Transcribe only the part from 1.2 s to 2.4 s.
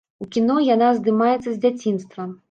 з дзяцінства.